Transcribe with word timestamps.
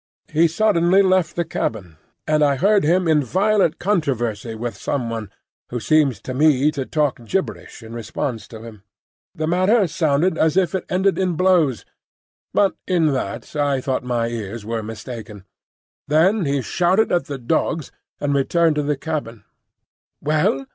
He 0.33 0.47
suddenly 0.47 1.03
left 1.03 1.35
the 1.35 1.45
cabin, 1.45 1.95
and 2.25 2.43
I 2.43 2.55
heard 2.55 2.83
him 2.83 3.07
in 3.07 3.23
violent 3.23 3.77
controversy 3.77 4.55
with 4.55 4.75
some 4.75 5.11
one, 5.11 5.29
who 5.69 5.79
seemed 5.79 6.15
to 6.23 6.33
me 6.33 6.71
to 6.71 6.87
talk 6.87 7.23
gibberish 7.23 7.83
in 7.83 7.93
response 7.93 8.47
to 8.47 8.63
him. 8.63 8.81
The 9.35 9.45
matter 9.45 9.85
sounded 9.85 10.39
as 10.39 10.55
though 10.55 10.63
it 10.63 10.85
ended 10.89 11.19
in 11.19 11.33
blows, 11.35 11.85
but 12.51 12.73
in 12.87 13.13
that 13.13 13.55
I 13.55 13.79
thought 13.79 14.03
my 14.03 14.27
ears 14.29 14.65
were 14.65 14.81
mistaken. 14.81 15.45
Then 16.07 16.45
he 16.45 16.63
shouted 16.63 17.11
at 17.11 17.25
the 17.25 17.37
dogs, 17.37 17.91
and 18.19 18.33
returned 18.33 18.77
to 18.77 18.81
the 18.81 18.97
cabin. 18.97 19.43
"Well?" 20.19 20.65